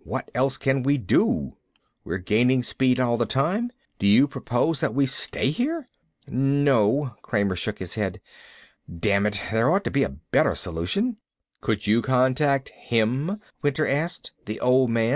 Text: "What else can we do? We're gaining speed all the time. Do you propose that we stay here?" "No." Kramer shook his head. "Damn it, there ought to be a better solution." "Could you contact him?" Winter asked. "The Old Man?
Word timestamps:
"What 0.00 0.28
else 0.34 0.56
can 0.56 0.82
we 0.82 0.98
do? 0.98 1.56
We're 2.02 2.18
gaining 2.18 2.64
speed 2.64 2.98
all 2.98 3.16
the 3.16 3.26
time. 3.26 3.70
Do 4.00 4.08
you 4.08 4.26
propose 4.26 4.80
that 4.80 4.92
we 4.92 5.06
stay 5.06 5.50
here?" 5.52 5.88
"No." 6.26 7.14
Kramer 7.22 7.54
shook 7.54 7.78
his 7.78 7.94
head. 7.94 8.20
"Damn 8.92 9.24
it, 9.24 9.40
there 9.52 9.70
ought 9.70 9.84
to 9.84 9.92
be 9.92 10.02
a 10.02 10.08
better 10.32 10.56
solution." 10.56 11.18
"Could 11.60 11.86
you 11.86 12.02
contact 12.02 12.70
him?" 12.70 13.40
Winter 13.62 13.86
asked. 13.86 14.32
"The 14.46 14.58
Old 14.58 14.90
Man? 14.90 15.06